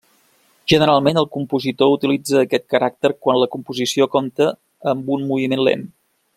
[0.71, 4.51] Generalment el compositor utilitza aquest caràcter quan la composició compta
[4.95, 5.89] amb un moviment lent.